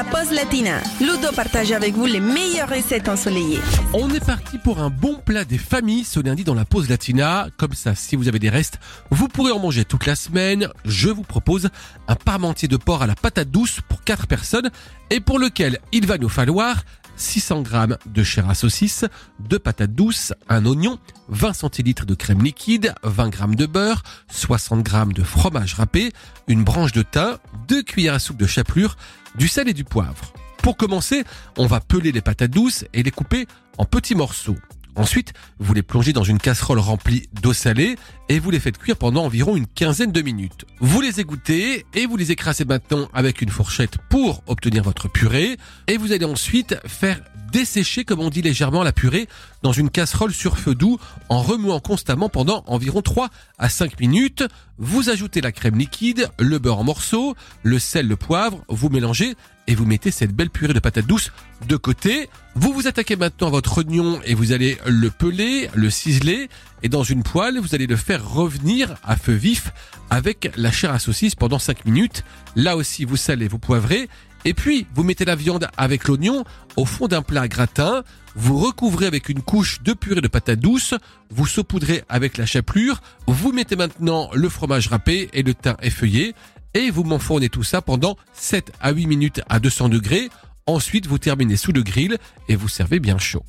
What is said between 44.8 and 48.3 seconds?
votre purée et vous allez ensuite faire dessécher, comme on